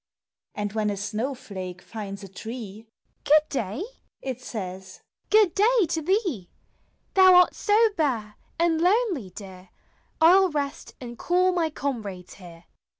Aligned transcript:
And 0.55 0.73
when 0.73 0.89
a 0.89 0.97
snow 0.97 1.35
flake 1.35 1.79
finds 1.79 2.23
a 2.23 2.27
tree, 2.27 2.87
"Good 3.23 3.43
day!" 3.49 3.83
it 4.19 4.41
says— 4.41 5.03
"Good 5.29 5.53
day 5.53 5.85
to 5.89 6.01
thee! 6.01 6.49
Thou 7.13 7.35
art 7.35 7.53
so 7.53 7.77
bare, 7.95 8.33
and 8.57 8.81
lonely, 8.81 9.29
dear, 9.29 9.69
I 10.19 10.31
'11 10.37 10.51
rest 10.53 10.95
and 10.99 11.19
call 11.19 11.51
my 11.51 11.69
comrades 11.69 12.33
here." 12.33 12.63